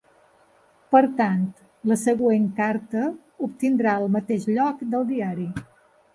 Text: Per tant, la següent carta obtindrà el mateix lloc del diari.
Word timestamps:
Per 0.95 1.01
tant, 1.19 1.43
la 1.91 1.97
següent 2.05 2.47
carta 2.61 3.05
obtindrà 3.49 3.95
el 4.03 4.09
mateix 4.17 4.51
lloc 4.57 4.85
del 4.97 5.09
diari. 5.15 5.49